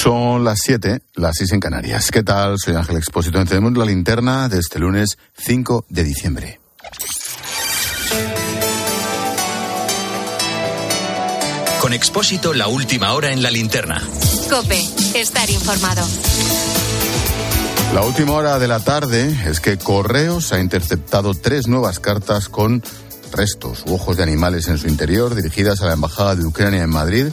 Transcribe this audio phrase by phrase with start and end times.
[0.00, 2.12] Son las 7, las 6 en Canarias.
[2.12, 2.56] ¿Qué tal?
[2.56, 3.44] Soy Ángel Expósito.
[3.44, 6.60] Tenemos la linterna de este lunes 5 de diciembre.
[11.80, 14.00] Con Expósito, la última hora en la linterna.
[14.48, 14.80] Cope,
[15.16, 16.06] estar informado.
[17.92, 22.84] La última hora de la tarde es que Correos ha interceptado tres nuevas cartas con
[23.32, 26.90] restos u ojos de animales en su interior dirigidas a la Embajada de Ucrania en
[26.90, 27.26] Madrid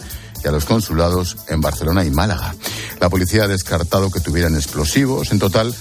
[0.48, 2.56] a los consulados en Barcelona y Málaga.
[3.00, 5.32] La policía ha descartado que tuvieran explosivos.
[5.32, 5.74] En total,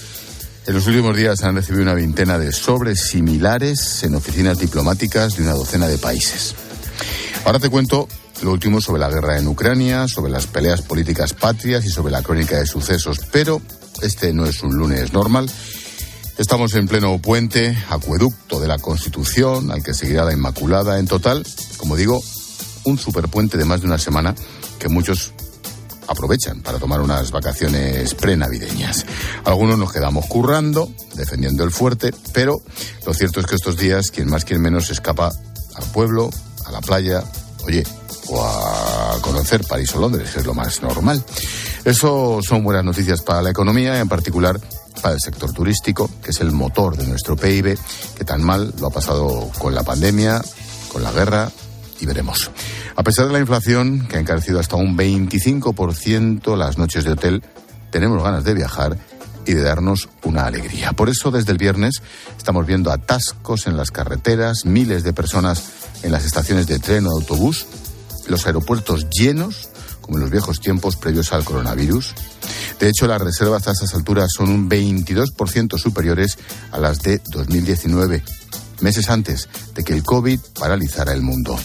[0.67, 5.43] en los últimos días han recibido una veintena de sobres similares en oficinas diplomáticas de
[5.43, 6.55] una docena de países.
[7.45, 8.07] Ahora te cuento
[8.41, 12.21] lo último sobre la guerra en Ucrania, sobre las peleas políticas patrias y sobre la
[12.23, 13.19] crónica de sucesos.
[13.31, 13.61] Pero
[14.01, 15.49] este no es un lunes normal.
[16.37, 20.99] Estamos en pleno puente, acueducto de la Constitución, al que seguirá la Inmaculada.
[20.99, 21.45] En total,
[21.77, 22.21] como digo,
[22.85, 24.33] un superpuente de más de una semana
[24.79, 25.33] que muchos
[26.07, 29.05] aprovechan para tomar unas vacaciones prenavideñas.
[29.43, 32.61] Algunos nos quedamos currando, defendiendo el fuerte, pero
[33.05, 35.31] lo cierto es que estos días quien más quien menos escapa
[35.75, 36.29] al pueblo,
[36.65, 37.23] a la playa,
[37.65, 37.83] oye,
[38.27, 41.23] o a conocer París o Londres, es lo más normal.
[41.83, 44.59] Eso son buenas noticias para la economía, en particular
[45.01, 47.77] para el sector turístico, que es el motor de nuestro PIB,
[48.17, 50.41] que tan mal lo ha pasado con la pandemia,
[50.91, 51.51] con la guerra,
[51.99, 52.51] y veremos.
[52.95, 57.43] A pesar de la inflación, que ha encarecido hasta un 25% las noches de hotel,
[57.91, 58.97] tenemos ganas de viajar
[59.45, 60.93] y de darnos una alegría.
[60.93, 62.01] Por eso, desde el viernes,
[62.37, 65.63] estamos viendo atascos en las carreteras, miles de personas
[66.03, 67.67] en las estaciones de tren o autobús,
[68.27, 69.69] los aeropuertos llenos,
[70.01, 72.13] como en los viejos tiempos previos al coronavirus.
[72.79, 76.37] De hecho, las reservas a estas alturas son un 22% superiores
[76.71, 78.23] a las de 2019,
[78.81, 81.57] meses antes de que el COVID paralizara el mundo.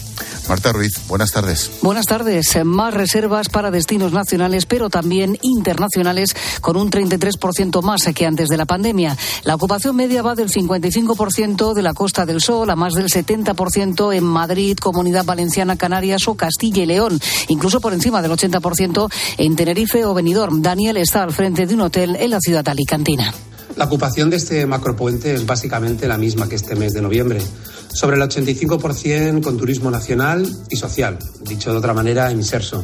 [0.47, 1.71] Marta Ruiz, buenas tardes.
[1.81, 2.57] Buenas tardes.
[2.65, 8.57] Más reservas para destinos nacionales, pero también internacionales, con un 33% más que antes de
[8.57, 9.17] la pandemia.
[9.43, 14.15] La ocupación media va del 55% de la Costa del Sol a más del 70%
[14.15, 19.55] en Madrid, Comunidad Valenciana, Canarias o Castilla y León, incluso por encima del 80% en
[19.55, 20.61] Tenerife o Benidorm.
[20.61, 23.33] Daniel está al frente de un hotel en la ciudad alicantina.
[23.75, 27.41] La ocupación de este macropuente es básicamente la misma que este mes de noviembre,
[27.93, 32.83] sobre el 85% con turismo nacional y social, dicho de otra manera, en inserso.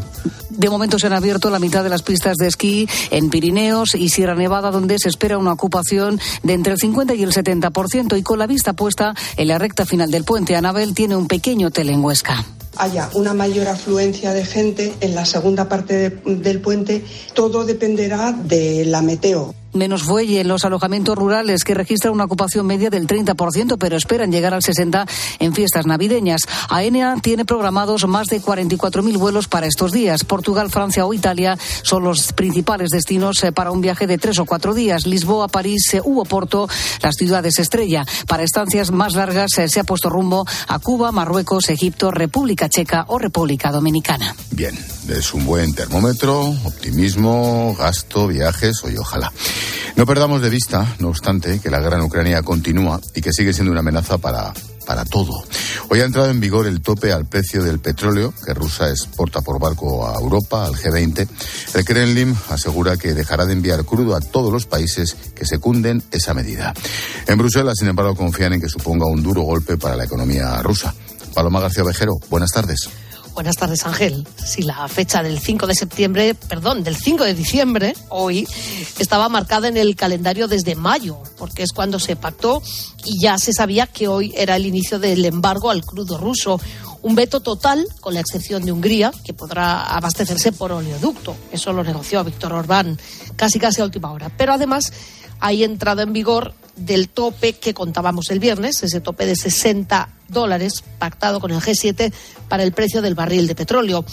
[0.50, 4.09] De momento se han abierto la mitad de las pistas de esquí en Pirineos y
[4.09, 8.18] Sierra Nevada, donde se espera una ocupación de entre el 50 y el 70%.
[8.18, 11.68] Y con la vista puesta en la recta final del puente, Anabel tiene un pequeño
[11.68, 12.44] hotel en Huesca
[12.79, 17.03] haya una mayor afluencia de gente en la segunda parte del puente,
[17.34, 19.56] todo dependerá de la meteo.
[19.73, 24.31] Menos fuelle en los alojamientos rurales que registran una ocupación media del 30%, pero esperan
[24.31, 25.07] llegar al 60%
[25.39, 26.41] en fiestas navideñas.
[26.69, 30.23] AENA tiene programados más de 44.000 vuelos para estos días.
[30.23, 34.45] Portugal, Francia o Italia son los principales destinos eh, para un viaje de tres o
[34.45, 35.06] cuatro días.
[35.06, 36.67] Lisboa, París eh, u Oporto,
[37.01, 38.06] las ciudades estrella.
[38.27, 43.06] Para estancias más largas eh, se ha puesto rumbo a Cuba, Marruecos, Egipto, República Checa
[43.07, 44.35] o República Dominicana.
[44.51, 44.77] Bien,
[45.09, 49.31] es un buen termómetro, optimismo, gasto, viajes, oye, ojalá.
[49.95, 53.53] No perdamos de vista, no obstante, que la guerra en Ucrania continúa y que sigue
[53.53, 54.53] siendo una amenaza para,
[54.85, 55.44] para todo.
[55.90, 59.59] Hoy ha entrado en vigor el tope al precio del petróleo que Rusia exporta por
[59.59, 61.28] barco a Europa, al G20.
[61.75, 66.34] El Kremlin asegura que dejará de enviar crudo a todos los países que secunden esa
[66.34, 66.74] medida.
[67.28, 70.94] En Bruselas, sin embargo, confían en que suponga un duro golpe para la economía rusa.
[71.34, 72.89] Paloma García Vejero, buenas tardes.
[73.37, 74.27] Buenas tardes, Ángel.
[74.43, 78.47] Si la fecha del 5 de septiembre, perdón, del 5 de diciembre, hoy,
[78.97, 82.63] estaba marcada en el calendario desde mayo, porque es cuando se pactó
[83.05, 86.59] y ya se sabía que hoy era el inicio del embargo al crudo ruso.
[87.03, 91.35] Un veto total, con la excepción de Hungría, que podrá abastecerse por oleoducto.
[91.51, 92.97] Eso lo negoció Víctor Orbán
[93.35, 94.31] casi casi a última hora.
[94.35, 94.91] Pero además
[95.39, 100.83] hay entrada en vigor del tope que contábamos el viernes, ese tope de 60 dólares
[100.99, 102.13] pactado con el G7
[102.47, 104.05] para el precio del barril de petróleo.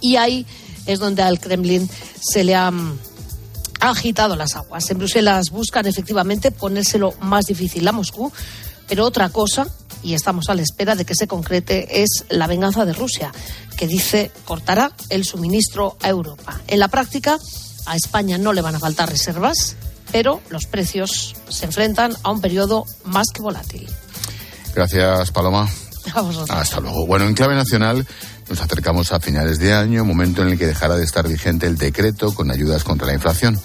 [0.00, 0.46] Y ahí
[0.86, 1.88] es donde al Kremlin
[2.20, 2.98] se le han
[3.80, 4.88] agitado las aguas.
[4.90, 8.32] En Bruselas buscan efectivamente ponérselo más difícil a Moscú,
[8.88, 9.66] pero otra cosa,
[10.02, 13.32] y estamos a la espera de que se concrete, es la venganza de Rusia,
[13.76, 16.60] que dice cortará el suministro a Europa.
[16.68, 17.38] En la práctica,
[17.86, 19.76] a España no le van a faltar reservas,
[20.12, 23.88] pero los precios se enfrentan a un periodo más que volátil.
[24.74, 25.68] Gracias, Paloma.
[26.48, 27.06] Hasta luego.
[27.06, 28.06] Bueno, en clave nacional
[28.48, 31.78] nos acercamos a finales de año, momento en el que dejará de estar vigente el
[31.78, 33.58] decreto con ayudas contra la inflación.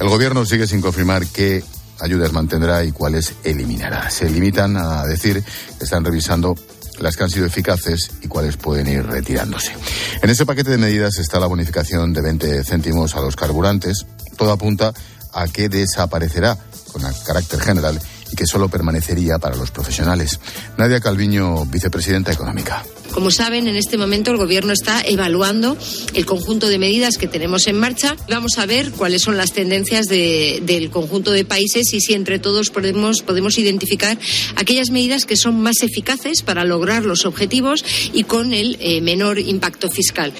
[0.00, 1.62] El gobierno sigue sin confirmar qué
[2.00, 4.10] ayudas mantendrá y cuáles eliminará.
[4.10, 5.42] Se limitan a decir
[5.78, 6.54] que están revisando
[6.98, 9.72] las que han sido eficaces y cuáles pueden ir retirándose.
[10.22, 14.06] En ese paquete de medidas está la bonificación de 20 céntimos a los carburantes.
[14.36, 14.92] Todo apunta
[15.32, 16.56] a que desaparecerá
[16.92, 18.00] con carácter general
[18.30, 20.40] y que solo permanecería para los profesionales.
[20.78, 22.84] Nadia Calviño, vicepresidenta económica.
[23.12, 25.76] Como saben, en este momento el Gobierno está evaluando
[26.14, 28.16] el conjunto de medidas que tenemos en marcha.
[28.30, 32.70] Vamos a ver cuáles son las tendencias del conjunto de países y si entre todos
[32.70, 34.18] podemos, podemos identificar
[34.56, 39.38] aquellas medidas que son más eficaces para lograr los objetivos y con el eh, menor
[39.38, 40.32] impacto fiscal.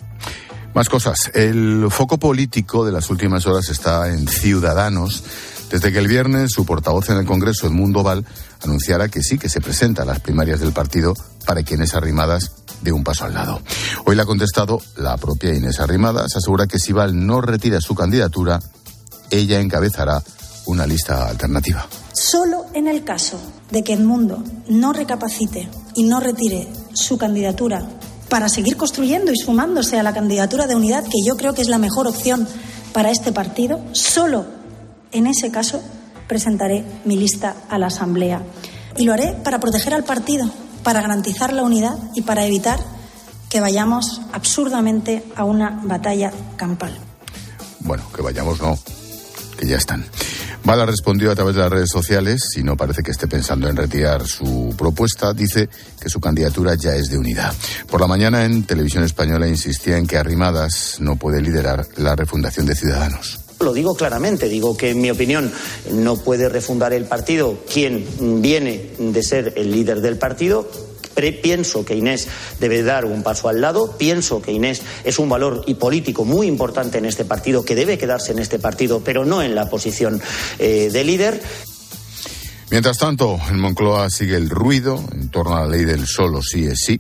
[0.75, 1.31] Más cosas.
[1.35, 5.23] El foco político de las últimas horas está en Ciudadanos
[5.71, 8.25] desde que el viernes su portavoz en el Congreso, Edmundo Val,
[8.63, 11.15] anunciara que sí que se presenta a las primarias del partido
[11.47, 12.53] para quienes Arrimadas
[12.83, 13.61] de un paso al lado.
[14.07, 17.95] Hoy le ha contestado la propia Inés Arrimadas, asegura que si Val no retira su
[17.95, 18.61] candidatura,
[19.31, 20.23] ella encabezará
[20.67, 21.87] una lista alternativa.
[22.13, 23.39] Solo en el caso
[23.71, 27.87] de que Edmundo no recapacite y no retire su candidatura
[28.33, 31.69] para seguir construyendo y sumándose a la candidatura de unidad, que yo creo que es
[31.69, 32.49] la mejor opción
[32.95, 34.47] para este partido, solo
[35.13, 35.83] en ese caso,
[36.29, 38.41] presentaré mi lista a la Asamblea.
[38.97, 40.49] Y lo haré para proteger al partido,
[40.83, 42.81] para garantizar la unidad y para evitar
[43.51, 46.97] que vayamos absurdamente a una batalla campal.
[47.81, 48.79] Bueno, que vayamos no,
[49.59, 50.07] que ya están.
[50.65, 53.77] Bala respondió a través de las redes sociales y no parece que esté pensando en
[53.77, 55.33] retirar su propuesta.
[55.33, 55.69] Dice
[56.01, 57.53] que su candidatura ya es de unidad.
[57.91, 62.67] Por la mañana en Televisión Española insistía en que Arrimadas no puede liderar la refundación
[62.67, 63.41] de Ciudadanos.
[63.59, 65.53] Lo digo claramente, digo que en mi opinión
[65.91, 70.69] no puede refundar el partido quien viene de ser el líder del partido,
[71.15, 72.29] pienso que Inés
[72.61, 76.47] debe dar un paso al lado, pienso que Inés es un valor y político muy
[76.47, 80.21] importante en este partido, que debe quedarse en este partido, pero no en la posición
[80.59, 81.41] eh, de líder.
[82.73, 86.65] Mientras tanto, en Moncloa sigue el ruido en torno a la ley del solo sí
[86.65, 86.99] es sí.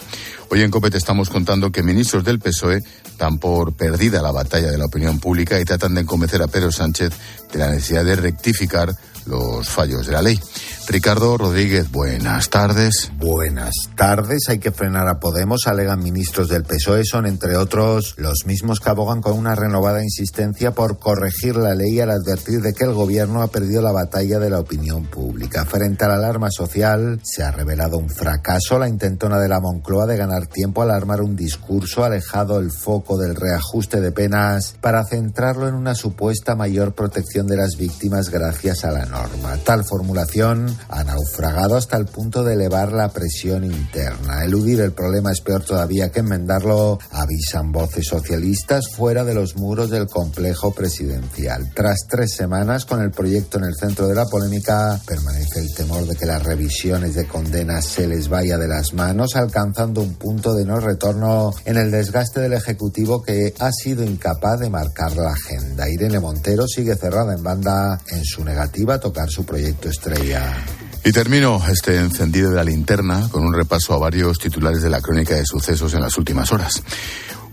[0.50, 2.80] Hoy en COPET estamos contando que ministros del PSOE
[3.18, 6.70] dan por perdida la batalla de la opinión pública y tratan de convencer a Pedro
[6.70, 7.14] Sánchez
[7.50, 8.90] de la necesidad de rectificar
[9.26, 10.40] los fallos de la ley.
[10.88, 13.12] Ricardo Rodríguez, buenas tardes.
[13.16, 14.40] Buenas tardes.
[14.48, 17.04] Hay que frenar a Podemos, alegan ministros del PSOE.
[17.04, 22.00] Son, entre otros, los mismos que abogan con una renovada insistencia por corregir la ley
[22.00, 25.64] al advertir de que el gobierno ha perdido la batalla de la opinión pública.
[25.64, 30.06] Frente a la alarma social, se ha revelado un fracaso la intentona de la Moncloa
[30.06, 35.04] de ganar tiempo al armar un discurso alejado el foco del reajuste de penas para
[35.04, 39.58] centrarlo en una supuesta mayor protección de las víctimas gracias a la norma.
[39.64, 44.44] Tal formulación ha naufragado hasta el punto de elevar la presión interna.
[44.44, 49.90] Eludir el problema es peor todavía que enmendarlo, avisan voces socialistas fuera de los muros
[49.90, 51.70] del complejo presidencial.
[51.74, 56.06] Tras tres semanas con el proyecto en el centro de la polémica, permanece el temor
[56.06, 60.54] de que las revisiones de condenas se les vaya de las manos, alcanzando un punto
[60.54, 65.32] de no retorno en el desgaste del Ejecutivo que ha sido incapaz de marcar la
[65.32, 65.88] agenda.
[65.90, 70.64] Irene Montero sigue cerrada en banda en su negativa tocar su proyecto estrella.
[71.04, 75.00] Y termino este encendido de la linterna con un repaso a varios titulares de la
[75.00, 76.80] crónica de sucesos en las últimas horas.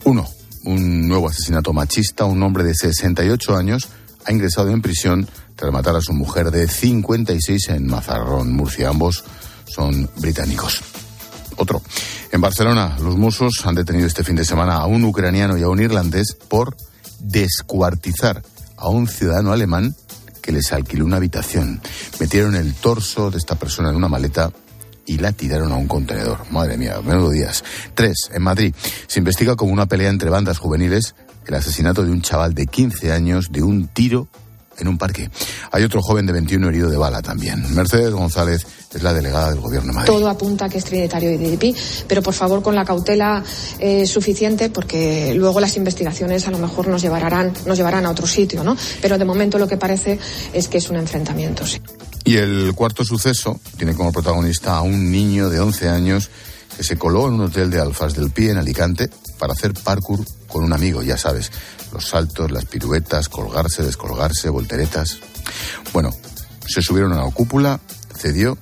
[0.03, 0.29] Uno,
[0.65, 2.25] un nuevo asesinato machista.
[2.25, 3.87] Un hombre de 68 años
[4.25, 8.89] ha ingresado en prisión tras matar a su mujer de 56 en Mazarrón, Murcia.
[8.89, 9.23] Ambos
[9.65, 10.81] son británicos.
[11.57, 11.81] Otro.
[12.31, 15.67] En Barcelona, los musos han detenido este fin de semana a un ucraniano y a
[15.67, 16.77] un irlandés por
[17.19, 18.43] descuartizar
[18.77, 19.95] a un ciudadano alemán
[20.51, 21.81] les alquiló una habitación.
[22.19, 24.51] Metieron el torso de esta persona en una maleta
[25.05, 26.51] y la tiraron a un contenedor.
[26.51, 27.63] Madre mía, menudo días.
[27.95, 28.73] Tres, en Madrid,
[29.07, 31.15] se investiga como una pelea entre bandas juveniles
[31.49, 34.27] el asesinato de un chaval de 15 años de un tiro
[34.79, 35.29] en un parque.
[35.71, 37.73] Hay otro joven de 21 herido de bala también.
[37.75, 40.11] Mercedes González es la delegada del Gobierno de Madrid.
[40.11, 41.75] Todo apunta a que es trinitario y DDP,
[42.07, 43.43] pero por favor con la cautela
[43.79, 48.27] eh, suficiente porque luego las investigaciones a lo mejor nos llevarán, nos llevarán a otro
[48.27, 48.75] sitio, ¿no?
[49.01, 50.19] Pero de momento lo que parece
[50.53, 51.65] es que es un enfrentamiento.
[51.65, 51.81] Sí.
[52.25, 56.29] Y el cuarto suceso tiene como protagonista a un niño de 11 años
[56.75, 60.23] que se coló en un hotel de Alfas del Pie en Alicante para hacer parkour
[60.47, 61.51] con un amigo, ya sabes,
[61.91, 65.19] los saltos, las piruetas, colgarse, descolgarse, volteretas.
[65.93, 66.11] Bueno,
[66.67, 67.79] se subieron a la cúpula,
[68.15, 68.57] cedió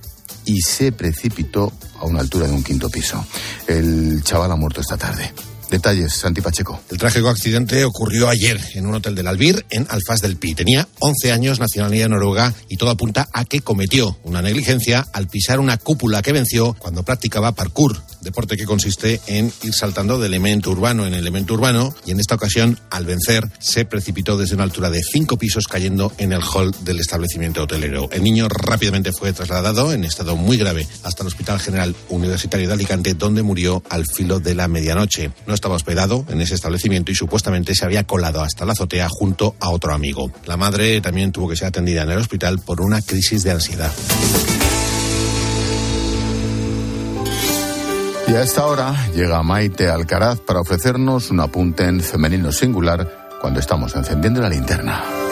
[0.46, 3.26] y se precipitó a una altura de un quinto piso.
[3.68, 5.34] El chaval ha muerto esta tarde.
[5.70, 6.80] Detalles, Santi Pacheco.
[6.90, 10.56] El trágico accidente ocurrió ayer en un hotel del Albir, en Alfaz del Pi.
[10.56, 15.60] Tenía 11 años, nacionalidad noruega, y todo apunta a que cometió una negligencia al pisar
[15.60, 20.72] una cúpula que venció cuando practicaba parkour, deporte que consiste en ir saltando de elemento
[20.72, 24.90] urbano en elemento urbano, y en esta ocasión, al vencer, se precipitó desde una altura
[24.90, 28.10] de cinco pisos cayendo en el hall del establecimiento hotelero.
[28.12, 32.74] El niño rápidamente fue trasladado en estado muy grave hasta el Hospital General Universitario de
[32.74, 35.32] Alicante, donde murió al filo de la medianoche.
[35.46, 39.56] No estaba hospedado en ese establecimiento y supuestamente se había colado hasta la azotea junto
[39.60, 40.32] a otro amigo.
[40.46, 43.92] La madre también tuvo que ser atendida en el hospital por una crisis de ansiedad.
[48.28, 53.60] Y a esta hora llega Maite Alcaraz para ofrecernos un apunte en femenino singular cuando
[53.60, 55.27] estamos encendiendo la linterna.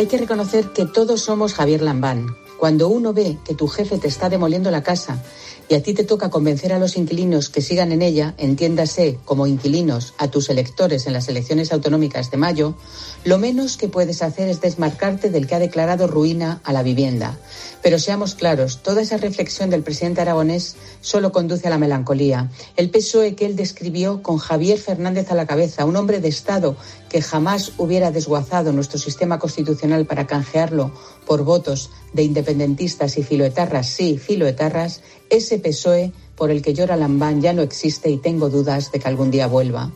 [0.00, 2.34] Hay que reconocer que todos somos Javier Lambán.
[2.56, 5.22] Cuando uno ve que tu jefe te está demoliendo la casa
[5.70, 9.46] y a ti te toca convencer a los inquilinos que sigan en ella, entiéndase como
[9.46, 12.74] inquilinos a tus electores en las elecciones autonómicas de mayo,
[13.22, 17.38] lo menos que puedes hacer es desmarcarte del que ha declarado ruina a la vivienda.
[17.82, 22.50] Pero seamos claros, toda esa reflexión del presidente aragonés solo conduce a la melancolía.
[22.76, 26.76] El PSOE que él describió con Javier Fernández a la cabeza, un hombre de Estado
[27.08, 30.90] que jamás hubiera desguazado nuestro sistema constitucional para canjearlo
[31.26, 37.40] por votos de independentistas y filoetarras, sí, filoetarras, ese PSOE por el que llora Lambán
[37.40, 39.90] ya no existe y tengo dudas de que algún día vuelva.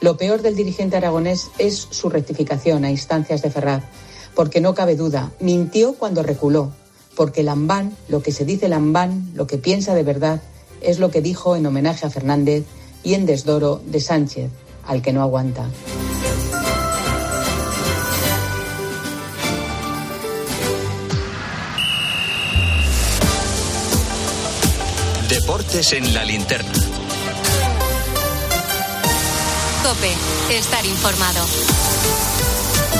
[0.00, 3.84] Lo peor del dirigente aragonés es su rectificación a instancias de Ferraz,
[4.34, 6.72] porque no cabe duda, mintió cuando reculó,
[7.14, 10.40] porque Lambán, lo que se dice Lambán, lo que piensa de verdad,
[10.80, 12.64] es lo que dijo en homenaje a Fernández
[13.02, 14.50] y en desdoro de Sánchez,
[14.86, 15.68] al que no aguanta.
[25.50, 26.70] Deportes en la linterna.
[29.82, 31.44] Cope, estar informado.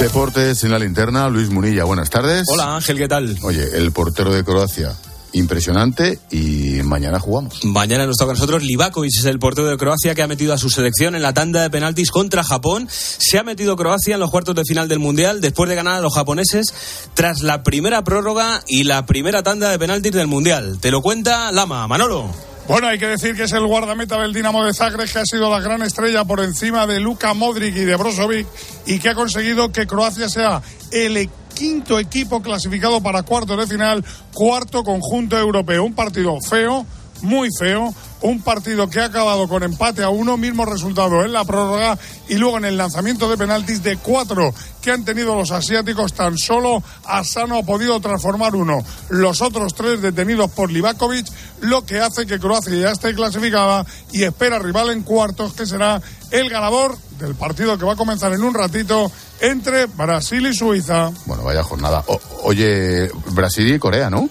[0.01, 2.43] Deportes en la linterna, Luis Munilla, buenas tardes.
[2.49, 3.39] Hola Ángel, ¿qué tal?
[3.43, 4.97] Oye, el portero de Croacia,
[5.33, 7.65] impresionante y mañana jugamos.
[7.65, 10.59] Mañana nos toca a nosotros Livakovic, es el portero de Croacia que ha metido a
[10.59, 12.89] su selección en la tanda de penaltis contra Japón.
[12.91, 16.01] Se ha metido Croacia en los cuartos de final del Mundial después de ganar a
[16.01, 16.73] los japoneses
[17.15, 20.79] tras la primera prórroga y la primera tanda de penaltis del Mundial.
[20.81, 22.31] Te lo cuenta Lama, Manolo.
[22.69, 25.51] Bueno, hay que decir que es el guardameta del Dinamo de Zagreb que ha sido
[25.51, 28.47] la gran estrella por encima de Luka Modric y de Brozovic
[28.87, 31.17] y que ha conseguido que Croacia sea el
[31.61, 34.03] quinto equipo clasificado para cuartos de final,
[34.33, 35.85] cuarto conjunto europeo.
[35.85, 36.87] Un partido feo,
[37.21, 41.45] muy feo, un partido que ha acabado con empate a uno, mismo resultado en la
[41.45, 41.99] prórroga
[42.31, 46.39] y luego en el lanzamiento de penaltis de cuatro que han tenido los asiáticos, tan
[46.39, 48.83] solo Asano ha podido transformar uno.
[49.11, 51.27] Los otros tres detenidos por Livakovic,
[51.61, 56.01] lo que hace que Croacia ya esté clasificada y espera rival en cuartos, que será
[56.31, 61.11] el ganador del partido que va a comenzar en un ratito entre Brasil y Suiza.
[61.27, 62.03] Bueno, vaya jornada.
[62.07, 64.29] O- oye, Brasil y Corea, ¿no?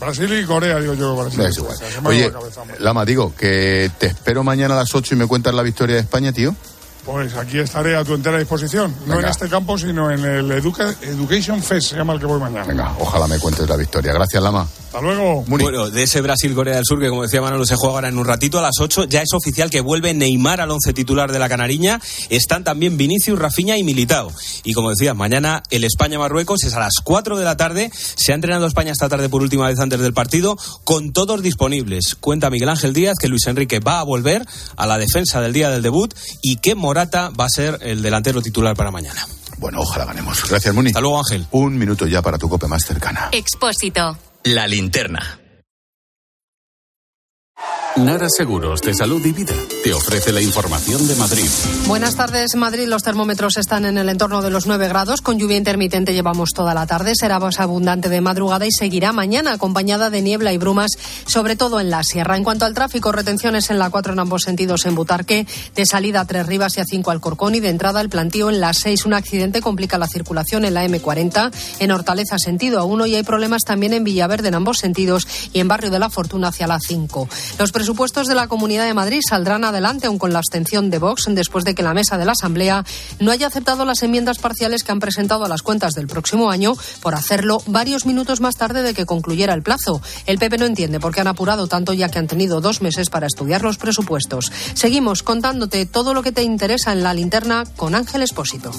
[0.00, 1.14] Brasil y Corea, digo yo.
[1.16, 1.40] Brasil.
[1.42, 1.76] Es igual.
[1.76, 2.76] Se me va Oye, la cabeza, hombre.
[2.80, 6.02] Lama, digo, que te espero mañana a las 8 y me cuentas la victoria de
[6.02, 6.54] España, tío.
[7.04, 8.94] Pues aquí estaré a tu entera disposición.
[9.06, 12.38] No en este campo, sino en el Educa- Education Fest, se llama el que voy
[12.38, 12.66] mañana.
[12.66, 14.12] Venga, ojalá me cuentes la victoria.
[14.12, 14.66] Gracias, Lama.
[14.90, 15.44] Hasta luego.
[15.46, 18.24] Bueno, de ese Brasil-Corea del Sur, que como decía Manolo, se juega ahora en un
[18.24, 21.48] ratito a las 8, ya es oficial que vuelve Neymar al once titular de la
[21.48, 22.00] Canariña.
[22.28, 24.32] Están también Vinicius, Rafinha y Militao.
[24.64, 27.92] Y como decía, mañana el España-Marruecos es a las 4 de la tarde.
[27.94, 32.16] Se ha entrenado España esta tarde por última vez antes del partido, con todos disponibles.
[32.16, 34.44] Cuenta Miguel Ángel Díaz que Luis Enrique va a volver
[34.76, 38.42] a la defensa del día del debut y que Morata va a ser el delantero
[38.42, 39.24] titular para mañana.
[39.58, 40.48] Bueno, ojalá ganemos.
[40.48, 40.88] Gracias, Muni.
[40.88, 41.46] Hasta luego, Ángel.
[41.52, 43.28] Un minuto ya para tu cope más cercana.
[43.30, 44.16] Expósito.
[44.44, 45.20] La linterna.
[48.04, 49.52] Nara Seguros de Salud y Vida
[49.84, 51.48] te ofrece la información de Madrid.
[51.86, 52.88] Buenas tardes, Madrid.
[52.88, 55.20] Los termómetros están en el entorno de los 9 grados.
[55.20, 57.14] Con lluvia intermitente llevamos toda la tarde.
[57.14, 60.92] Será más abundante de madrugada y seguirá mañana acompañada de niebla y brumas,
[61.26, 62.38] sobre todo en la sierra.
[62.38, 66.20] En cuanto al tráfico, retenciones en la 4 en ambos sentidos en Butarque, de salida
[66.20, 69.04] a Tres Rivas y a 5 Alcorcón y de entrada al plantío en la 6.
[69.04, 73.24] Un accidente complica la circulación en la M40, en Hortaleza sentido a 1 y hay
[73.24, 76.78] problemas también en Villaverde en ambos sentidos y en Barrio de la Fortuna hacia la
[76.80, 77.28] 5.
[77.58, 81.00] Los presupuestos presupuestos de la Comunidad de Madrid saldrán adelante, aun con la abstención de
[81.00, 82.84] Vox, después de que la mesa de la Asamblea
[83.18, 86.74] no haya aceptado las enmiendas parciales que han presentado a las cuentas del próximo año
[87.02, 90.00] por hacerlo varios minutos más tarde de que concluyera el plazo.
[90.26, 93.10] El PP no entiende por qué han apurado tanto ya que han tenido dos meses
[93.10, 94.52] para estudiar los presupuestos.
[94.74, 98.70] Seguimos contándote todo lo que te interesa en la linterna con Ángel Espósito.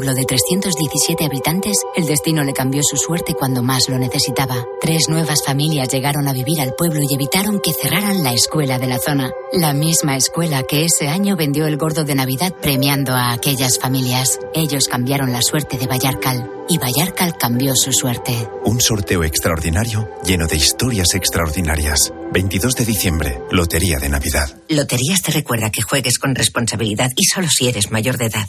[0.00, 4.64] Pueblo de 317 habitantes, el destino le cambió su suerte cuando más lo necesitaba.
[4.80, 8.86] Tres nuevas familias llegaron a vivir al pueblo y evitaron que cerraran la escuela de
[8.86, 9.30] la zona.
[9.52, 14.38] La misma escuela que ese año vendió el gordo de Navidad premiando a aquellas familias.
[14.54, 18.48] Ellos cambiaron la suerte de Vallarcal y Vallarcal cambió su suerte.
[18.64, 22.10] Un sorteo extraordinario lleno de historias extraordinarias.
[22.32, 24.48] 22 de diciembre, Lotería de Navidad.
[24.70, 28.48] Loterías te recuerda que juegues con responsabilidad y solo si eres mayor de edad.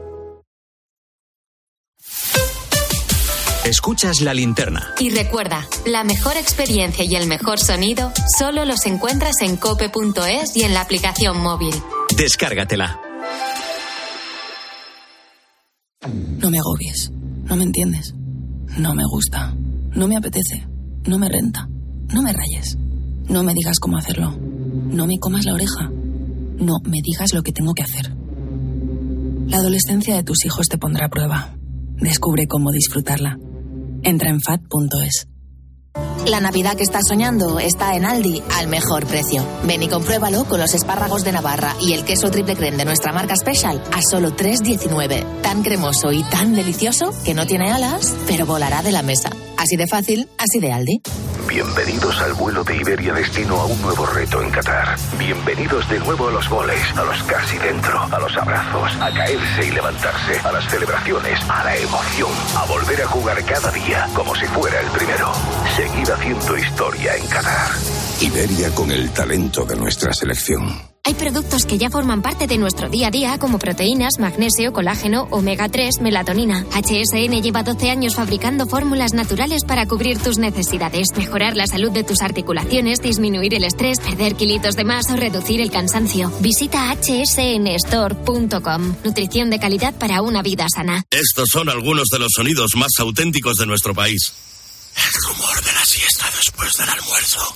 [3.71, 4.93] Escuchas la linterna.
[4.99, 10.63] Y recuerda, la mejor experiencia y el mejor sonido solo los encuentras en cope.es y
[10.63, 11.73] en la aplicación móvil.
[12.17, 12.99] Descárgatela.
[16.05, 17.11] No me agobies.
[17.45, 18.13] No me entiendes.
[18.77, 19.55] No me gusta.
[19.95, 20.67] No me apetece.
[21.05, 21.69] No me renta.
[22.09, 22.77] No me rayes.
[23.29, 24.35] No me digas cómo hacerlo.
[24.37, 25.89] No me comas la oreja.
[26.57, 28.13] No me digas lo que tengo que hacer.
[29.47, 31.55] La adolescencia de tus hijos te pondrá a prueba.
[31.95, 33.37] Descubre cómo disfrutarla.
[34.03, 35.27] Entra en fat.es.
[36.27, 39.45] La Navidad que estás soñando está en Aldi al mejor precio.
[39.65, 43.11] Ven y compruébalo con los espárragos de Navarra y el queso triple creme de nuestra
[43.11, 45.41] marca Special a solo 3,19.
[45.41, 49.29] Tan cremoso y tan delicioso que no tiene alas, pero volará de la mesa.
[49.57, 51.01] Así de fácil, así de Aldi.
[51.51, 54.95] Bienvenidos al vuelo de Iberia destino a un nuevo reto en Qatar.
[55.19, 59.67] Bienvenidos de nuevo a los goles, a los casi dentro, a los abrazos, a caerse
[59.67, 64.33] y levantarse, a las celebraciones, a la emoción, a volver a jugar cada día como
[64.33, 65.33] si fuera el primero.
[65.75, 67.71] Seguir haciendo historia en Qatar.
[68.21, 70.90] Iberia con el talento de nuestra selección.
[71.03, 75.27] Hay productos que ya forman parte de nuestro día a día como proteínas, magnesio, colágeno,
[75.31, 76.63] omega 3, melatonina.
[76.71, 82.03] HSN lleva 12 años fabricando fórmulas naturales para cubrir tus necesidades, mejorar la salud de
[82.03, 86.31] tus articulaciones, disminuir el estrés, perder kilitos de más o reducir el cansancio.
[86.39, 88.95] Visita hsnstore.com.
[89.03, 91.03] Nutrición de calidad para una vida sana.
[91.09, 94.33] Estos son algunos de los sonidos más auténticos de nuestro país.
[94.95, 97.55] El rumor de la siesta después del almuerzo.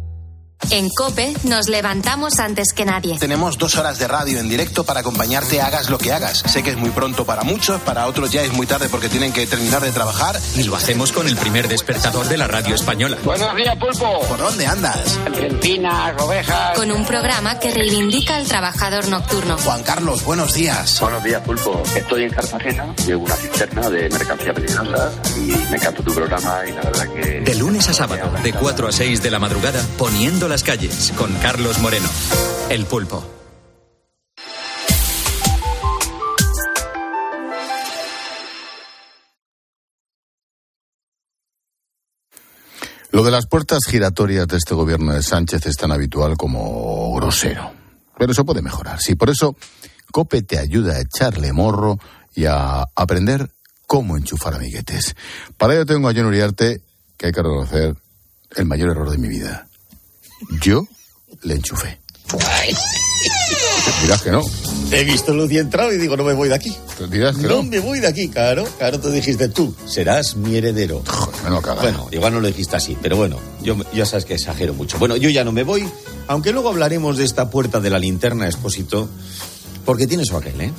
[0.69, 3.17] En Cope nos levantamos antes que nadie.
[3.19, 6.43] Tenemos dos horas de radio en directo para acompañarte hagas lo que hagas.
[6.45, 9.33] Sé que es muy pronto para muchos, para otros ya es muy tarde porque tienen
[9.33, 10.39] que terminar de trabajar.
[10.55, 13.17] Y lo hacemos con el primer despertador de la radio española.
[13.23, 14.21] Buenos días, Pulpo.
[14.27, 15.19] ¿Por dónde andas?
[15.25, 16.77] Argentina, ovejas.
[16.77, 19.57] Con un programa que reivindica al trabajador nocturno.
[19.57, 20.99] Juan Carlos, buenos días.
[21.01, 21.81] Buenos días, Pulpo.
[21.95, 26.71] Estoy en Cartagena, llevo una cisterna de mercancía peligrosa y me encanta tu programa y
[26.71, 27.41] la verdad que...
[27.41, 31.33] De lunes a sábado, de 4 a 6 de la madrugada, poniendo las calles con
[31.35, 32.09] Carlos Moreno.
[32.69, 33.25] El pulpo.
[43.11, 47.71] Lo de las puertas giratorias de este gobierno de Sánchez es tan habitual como grosero.
[48.17, 48.99] Pero eso puede mejorar.
[48.99, 49.55] Sí, por eso
[50.11, 51.97] Cope te ayuda a echarle morro
[52.35, 53.49] y a aprender
[53.87, 55.15] cómo enchufar amiguetes.
[55.55, 56.81] Para ello tengo a John Uriarte,
[57.15, 57.95] que hay que reconocer
[58.57, 59.69] el mayor error de mi vida.
[60.61, 60.87] Yo
[61.43, 61.99] le enchufé.
[64.01, 64.43] Dirás que no.
[64.91, 66.75] He visto luz y entrado y digo, no me voy de aquí.
[67.09, 67.63] Dirás que no, no.
[67.63, 68.67] me voy de aquí, claro.
[68.77, 71.03] Claro, tú dijiste tú, serás mi heredero.
[71.43, 71.83] me lo cagas.
[71.83, 74.97] Bueno, igual no lo dijiste así, pero bueno, yo, ya sabes que exagero mucho.
[74.99, 75.87] Bueno, yo ya no me voy
[76.27, 79.09] Aunque luego hablaremos de esta puerta de la linterna, Expósito,
[79.85, 80.71] porque tiene su aquel, ¿eh?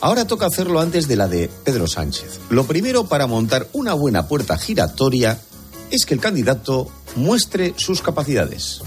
[0.00, 2.40] Ahora toca hacerlo antes de la de Pedro Sánchez.
[2.50, 5.38] Lo primero para montar una buena puerta giratoria
[5.92, 8.80] es que el candidato muestre sus capacidades.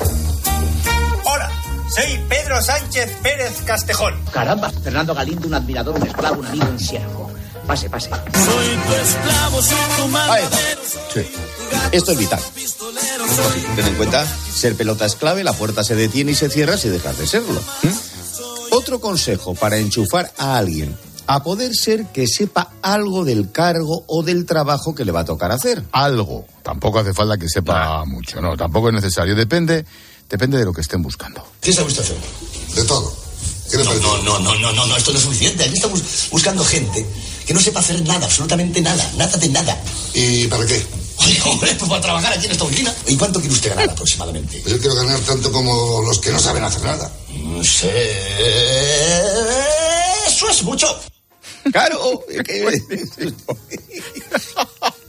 [1.23, 1.51] Hola,
[1.93, 4.13] soy Pedro Sánchez Pérez Castejón.
[4.31, 7.31] Caramba, Fernando Galindo, un admirador, un esclavo, un amigo, un siervo.
[7.67, 8.09] Pase, pase.
[8.09, 10.57] Soy tu esclavo, soy tu Ahí está.
[11.13, 11.27] Sí.
[11.91, 12.39] Esto es vital.
[13.75, 16.89] Ten en cuenta, ser pelota es clave, la puerta se detiene y se cierra si
[16.89, 17.59] dejas de serlo.
[17.83, 17.87] ¿Mm?
[18.71, 20.95] Otro consejo para enchufar a alguien.
[21.27, 25.25] A poder ser que sepa algo del cargo o del trabajo que le va a
[25.25, 25.83] tocar hacer.
[25.91, 26.45] Algo.
[26.63, 29.35] Tampoco hace falta que sepa mucho, no, tampoco es necesario.
[29.35, 29.85] Depende,
[30.29, 31.43] depende de lo que estén buscando.
[31.61, 32.17] ¿Qué sabe usted hacer?
[32.75, 33.11] De todo.
[33.71, 34.05] ¿Qué le No, parece?
[34.07, 35.63] no, no, no, no, no, no, esto no es suficiente.
[35.63, 37.03] Aquí estamos buscando gente
[37.47, 39.75] que no sepa hacer nada, absolutamente nada, nada de nada.
[40.13, 40.85] ¿Y para qué?
[41.17, 42.93] Oye, hombre, pues para trabajar aquí en esta oficina.
[43.07, 44.59] ¿Y cuánto quiere usted ganar aproximadamente?
[44.61, 47.09] Pues yo quiero ganar tanto como los que no saben hacer nada.
[47.43, 47.89] No sé.
[50.27, 50.87] Eso es mucho.
[51.71, 52.23] Claro.
[52.29, 53.33] es que-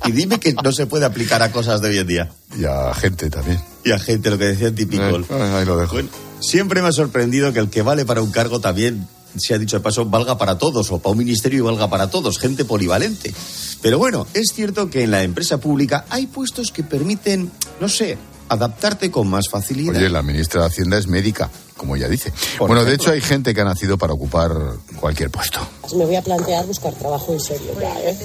[0.07, 2.33] y dime que no se puede aplicar a cosas de hoy en día.
[2.59, 3.61] Y a gente también.
[3.85, 5.03] Y a gente, lo que decía típico.
[5.05, 5.95] Eh, ahí lo dejo.
[5.95, 6.09] Bueno,
[6.41, 9.77] siempre me ha sorprendido que el que vale para un cargo también, se ha dicho
[9.77, 13.35] de paso, valga para todos, o para un ministerio y valga para todos, gente polivalente.
[13.83, 18.17] Pero bueno, es cierto que en la empresa pública hay puestos que permiten, no sé,
[18.49, 19.97] adaptarte con más facilidad.
[19.97, 22.33] Oye, la ministra de Hacienda es médica, como ella dice.
[22.59, 24.53] bueno, de hecho hay gente que ha nacido para ocupar
[25.01, 25.61] cualquier puesto.
[25.97, 28.17] Me voy a plantear buscar trabajo en serio ya, ¿eh?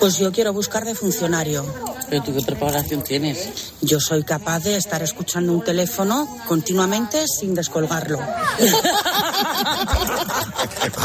[0.00, 1.64] Pues yo quiero buscar de funcionario.
[2.10, 3.72] ¿Pero tú qué preparación tienes?
[3.80, 8.18] Yo soy capaz de estar escuchando un teléfono continuamente sin descolgarlo.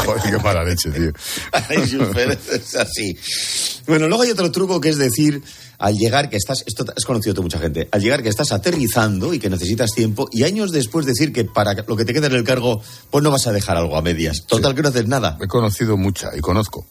[0.04, 1.10] Joder, qué mala leche, tío.
[1.52, 1.78] Ay,
[2.52, 3.16] es así.
[3.86, 5.42] Bueno, luego hay otro truco que es decir,
[5.78, 9.32] al llegar que estás, esto has conocido tú mucha gente, al llegar que estás aterrizando
[9.32, 12.34] y que necesitas tiempo y años después decir que para lo que te queda en
[12.34, 14.44] el cargo, pues no vas a dejar algo a medias.
[14.46, 15.38] Total que no haces nada.
[15.40, 16.86] He conocido mucha y conozco.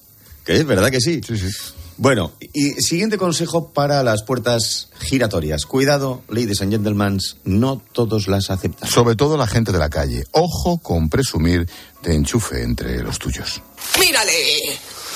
[0.50, 0.66] ¿Qué es?
[0.66, 1.22] ¿Verdad que sí?
[1.24, 1.56] Sí, sí.
[1.98, 5.68] Bueno, y siguiente consejo para las puertas giratorias.
[5.68, 8.90] Cuidado, ladies and gentlemen, no todos las aceptan.
[8.90, 10.24] Sobre todo la gente de la calle.
[10.32, 11.70] Ojo con presumir
[12.02, 13.62] de enchufe entre los tuyos.
[14.00, 14.34] Mírale,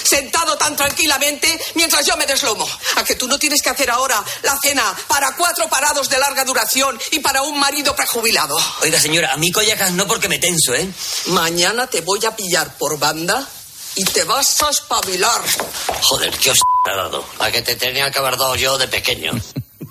[0.03, 2.67] sentado tan tranquilamente mientras yo me deslomo.
[2.97, 6.45] A que tú no tienes que hacer ahora la cena para cuatro parados de larga
[6.45, 8.55] duración y para un marido prejubilado.
[8.83, 10.87] Oiga, señora, a mí collejas no porque me tenso, ¿eh?
[11.29, 13.49] Mañana te voy a pillar por banda
[13.95, 15.41] y te vas a espabilar.
[16.01, 16.59] Joder, ¿qué os
[16.91, 17.23] ha dado?
[17.39, 19.31] A que te tenía que haber dado yo de pequeño.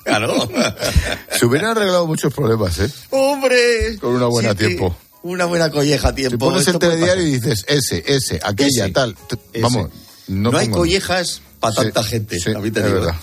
[0.05, 0.49] Claro.
[1.39, 2.91] Se hubieran arreglado muchos problemas, ¿eh?
[3.11, 3.97] ¡Hombre!
[4.01, 4.97] Con una buena Sí, tiempo.
[5.23, 6.33] Una buena colleja a tiempo.
[6.37, 9.17] Te pones el telediario y dices ese, ese, aquella, Ese, tal.
[9.53, 9.63] Ese.
[9.63, 9.91] Vamos,
[10.27, 12.41] no, No, hay collejas para Sí, tanta gente.
[12.41, 12.99] sí, a mí te es digo.
[12.99, 13.15] verdad.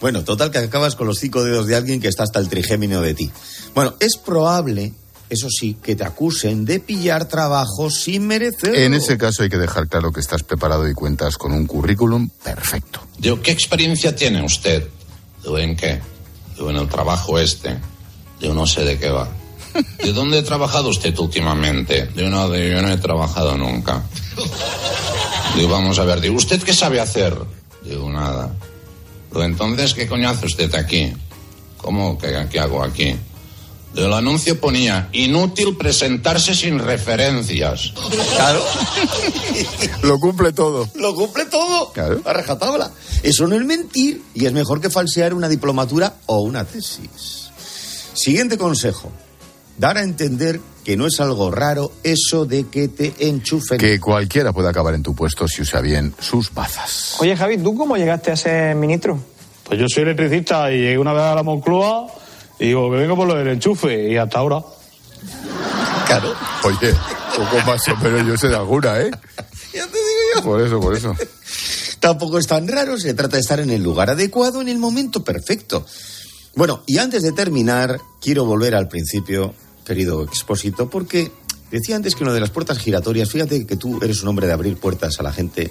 [0.00, 3.00] Bueno, total que acabas con los cinco dedos de alguien que está hasta el trigémino
[3.00, 3.32] de ti.
[3.74, 4.92] Bueno, es probable,
[5.28, 8.78] eso sí, que te acusen de pillar trabajo sin merecerlo.
[8.78, 12.28] En ese caso hay que dejar claro que estás preparado y cuentas con un currículum
[12.44, 13.00] perfecto.
[13.18, 14.88] Digo, ¿qué experiencia tiene usted?
[15.42, 16.00] Digo, ¿en qué?
[16.54, 17.76] Digo, en el trabajo este.
[18.40, 19.28] Digo, no sé de qué va.
[20.02, 22.08] ¿De dónde ha trabajado usted últimamente?
[22.14, 24.02] Digo, no, digo, yo no he trabajado nunca.
[25.56, 27.36] Digo, vamos a ver, digo, ¿usted qué sabe hacer?
[27.82, 28.54] Digo, nada.
[29.30, 31.12] Digo, entonces, ¿qué coño hace usted aquí?
[31.78, 33.16] ¿Cómo que qué hago aquí?
[33.96, 37.94] El anuncio ponía, inútil presentarse sin referencias.
[38.36, 38.62] Claro.
[40.02, 40.86] Lo cumple todo.
[40.96, 41.92] Lo cumple todo.
[41.92, 42.20] Claro.
[42.26, 42.90] A rajatabla.
[43.22, 47.48] Eso no es mentir y es mejor que falsear una diplomatura o una tesis.
[48.12, 49.10] Siguiente consejo.
[49.78, 53.78] Dar a entender que no es algo raro eso de que te enchufen.
[53.78, 57.16] Que cualquiera puede acabar en tu puesto si usa bien sus bazas.
[57.18, 59.18] Oye, Javi, ¿tú cómo llegaste a ser ministro?
[59.64, 62.06] Pues yo soy electricista y llegué una vez a la Moncloa
[62.58, 64.62] y digo que vengo por lo del enchufe y hasta ahora.
[66.06, 66.34] Claro.
[66.64, 66.94] Oye,
[67.36, 69.10] poco más o menos yo sé de alguna, ¿eh?
[69.74, 70.42] Ya te digo yo.
[70.42, 71.14] Por eso, por eso.
[72.00, 75.24] Tampoco es tan raro, se trata de estar en el lugar adecuado, en el momento
[75.24, 75.84] perfecto.
[76.54, 81.32] Bueno, y antes de terminar, quiero volver al principio, querido expósito, porque
[81.70, 84.52] decía antes que una de las puertas giratorias, fíjate que tú eres un hombre de
[84.52, 85.70] abrir puertas a la gente,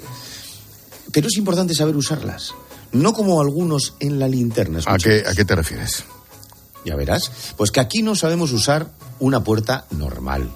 [1.11, 2.53] pero es importante saber usarlas.
[2.91, 4.79] No como algunos en la linterna.
[4.85, 6.03] ¿A qué, ¿A qué te refieres?
[6.85, 7.29] Ya verás.
[7.57, 8.87] Pues que aquí no sabemos usar
[9.19, 10.49] una puerta normal.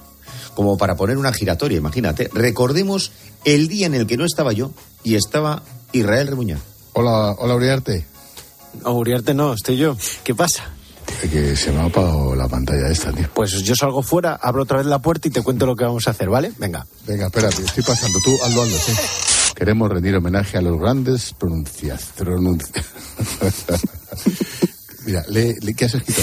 [0.54, 2.30] Como para poner una giratoria, imagínate.
[2.32, 3.12] Recordemos
[3.44, 4.72] el día en el que no estaba yo
[5.04, 5.62] y estaba
[5.92, 6.60] Israel Remuñán.
[6.92, 8.04] Hola, hola Uriarte.
[8.82, 9.96] No, Uriarte no, estoy yo.
[10.24, 10.64] ¿Qué pasa?
[11.30, 13.28] Que se me ha apagado la pantalla esta, tío.
[13.34, 16.06] Pues yo salgo fuera, abro otra vez la puerta y te cuento lo que vamos
[16.06, 16.52] a hacer, ¿vale?
[16.58, 16.86] Venga.
[17.06, 18.18] Venga, espérate, estoy pasando.
[18.24, 18.92] Tú, hazlo, hazlo, sí.
[19.56, 22.10] Queremos rendir homenaje a los grandes pronuncias.
[22.16, 22.70] pronunci-
[25.10, 26.22] Mira, lee, lee- ¿qué has escrito?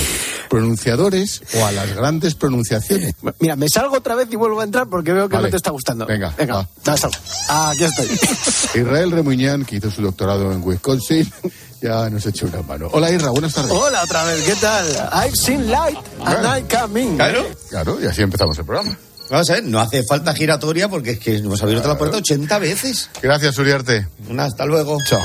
[0.49, 3.15] pronunciadores o a las grandes pronunciaciones.
[3.39, 5.47] Mira, me salgo otra vez y vuelvo a entrar porque veo que Vale.
[5.49, 6.05] no te está gustando.
[6.05, 6.69] Venga, venga, va.
[6.85, 7.17] dale, salgo.
[7.49, 8.07] Ah, aquí estoy.
[8.81, 11.29] Israel Remuñán, que hizo su doctorado en Wisconsin,
[11.81, 12.87] ya nos echó una mano.
[12.93, 13.71] Hola Isra, buenas tardes.
[13.73, 14.85] Hola otra vez, ¿qué tal?
[15.11, 17.15] I've seen light and I come in.
[17.17, 17.45] Claro.
[17.69, 18.97] Claro, y así empezamos el programa.
[19.29, 22.15] Vamos a ver, no hace falta giratoria porque es que nos ha abierto la puerta
[22.17, 23.09] 80 veces.
[23.21, 24.07] Gracias, Uriarte.
[24.29, 24.97] Una, hasta luego.
[25.05, 25.19] Chao.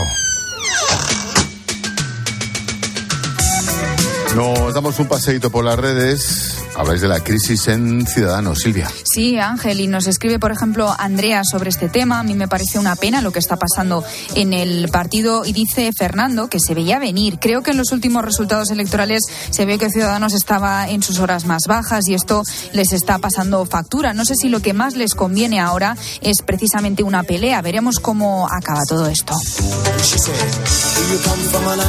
[4.34, 6.61] Nos damos un paseíto por las redes.
[6.74, 8.90] Habláis de la crisis en Ciudadanos, Silvia.
[9.04, 12.20] Sí, Ángel, y nos escribe, por ejemplo, Andrea sobre este tema.
[12.20, 14.02] A mí me parece una pena lo que está pasando
[14.34, 15.44] en el partido.
[15.44, 17.38] Y dice Fernando que se veía venir.
[17.38, 21.44] Creo que en los últimos resultados electorales se ve que Ciudadanos estaba en sus horas
[21.44, 24.14] más bajas y esto les está pasando factura.
[24.14, 27.60] No sé si lo que más les conviene ahora es precisamente una pelea.
[27.62, 29.34] Veremos cómo acaba todo esto.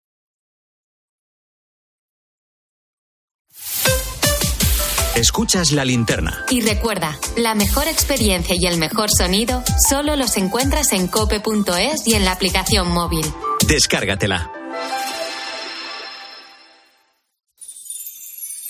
[5.19, 6.45] Escuchas la linterna.
[6.49, 12.13] Y recuerda, la mejor experiencia y el mejor sonido solo los encuentras en cope.es y
[12.13, 13.25] en la aplicación móvil.
[13.67, 14.49] Descárgatela.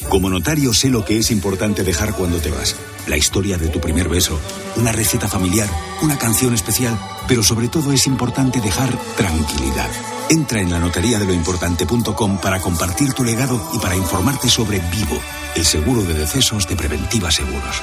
[0.10, 2.76] Como notario sé lo que es importante dejar cuando te vas.
[3.06, 4.40] La historia de tu primer beso,
[4.76, 5.70] una receta familiar,
[6.02, 9.90] una canción especial, pero sobre todo es importante dejar tranquilidad.
[10.32, 14.80] Entra en la notaría de lo importante.com para compartir tu legado y para informarte sobre
[14.80, 15.20] Vivo,
[15.56, 17.82] el seguro de decesos de Preventiva Seguros.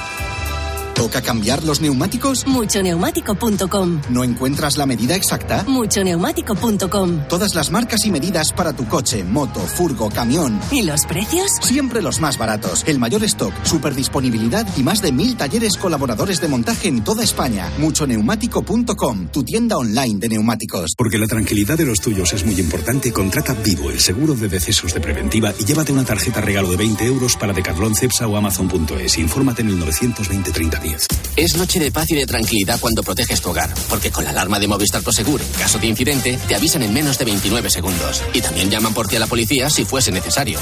[0.97, 2.47] ¿Toca cambiar los neumáticos?
[2.47, 4.01] Muchoneumático.com.
[4.09, 5.63] ¿No encuentras la medida exacta?
[5.67, 7.27] Muchoneumático.com.
[7.29, 10.59] Todas las marcas y medidas para tu coche, moto, furgo, camión.
[10.71, 11.51] ¿Y los precios?
[11.61, 12.83] Siempre los más baratos.
[12.87, 17.23] El mayor stock, super disponibilidad y más de mil talleres colaboradores de montaje en toda
[17.23, 17.71] España.
[17.77, 20.95] Muchoneumático.com, tu tienda online de neumáticos.
[20.97, 24.95] Porque la tranquilidad de los tuyos es muy importante, contrata Vivo, el seguro de decesos
[24.95, 29.19] de Preventiva y llévate una tarjeta regalo de 20 euros para Decathlon, Cepsa o Amazon.es.
[29.19, 31.07] Infórmate en el 920 30 10.
[31.35, 34.57] Es noche de paz y de tranquilidad cuando proteges tu hogar, porque con la alarma
[34.59, 38.23] de Movistar Prosegur, en caso de incidente, te avisan en menos de 29 segundos.
[38.33, 40.59] Y también llaman por ti a la policía si fuese necesario.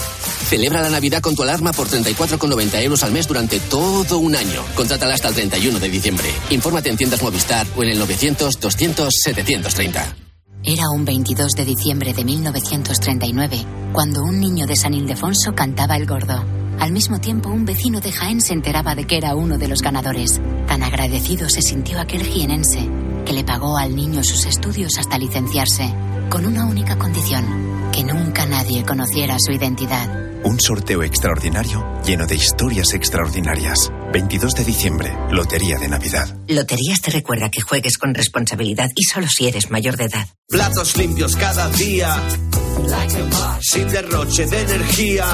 [0.50, 4.64] Celebra la Navidad con tu alarma por 34,90 euros al mes durante todo un año.
[4.76, 6.28] Contrátala hasta el 31 de diciembre.
[6.50, 10.16] Infórmate en tiendas Movistar o en el 900-200-730.
[10.64, 16.08] Era un 22 de diciembre de 1939, cuando un niño de San Ildefonso cantaba el
[16.08, 16.65] gordo.
[16.80, 19.82] Al mismo tiempo, un vecino de Jaén se enteraba de que era uno de los
[19.82, 20.42] ganadores.
[20.68, 22.90] Tan agradecido se sintió aquel jienense,
[23.26, 25.94] que le pagó al niño sus estudios hasta licenciarse,
[26.30, 27.46] con una única condición,
[27.92, 30.26] que nunca nadie conociera su identidad.
[30.44, 33.92] Un sorteo extraordinario lleno de historias extraordinarias.
[34.14, 36.38] 22 de diciembre, Lotería de Navidad.
[36.48, 40.28] Loterías te recuerda que juegues con responsabilidad y solo si eres mayor de edad.
[40.48, 42.16] Platos limpios cada día.
[43.62, 45.26] Sin derroche de energía.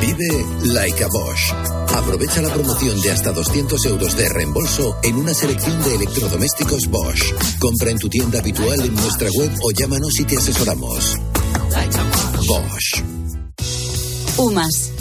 [0.00, 1.52] Vive like a Bosch.
[1.94, 7.32] Aprovecha la promoción de hasta 200 euros de reembolso en una selección de electrodomésticos Bosch.
[7.58, 11.16] Compra en tu tienda habitual en nuestra web o llámanos y te asesoramos.
[12.46, 13.02] Bosch.
[14.36, 14.92] UMAS,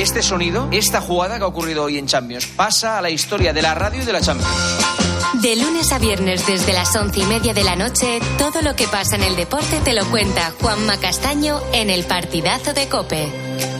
[0.00, 3.60] Este sonido, esta jugada que ha ocurrido hoy en Champions, pasa a la historia de
[3.60, 4.50] la radio y de la Champions.
[5.42, 8.88] De lunes a viernes desde las once y media de la noche, todo lo que
[8.88, 13.79] pasa en el deporte te lo cuenta Juanma Castaño en el partidazo de Cope.